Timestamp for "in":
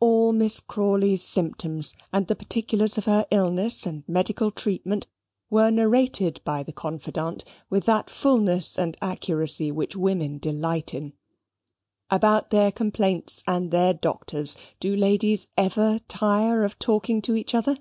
10.92-11.12